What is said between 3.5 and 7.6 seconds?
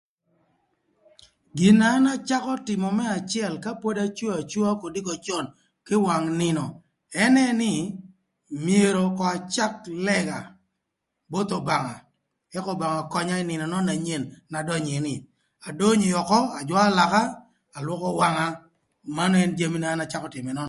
ka pod aco acoa kodiko cön kï wang nïnö ënë